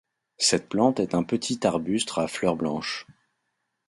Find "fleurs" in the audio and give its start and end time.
2.27-2.55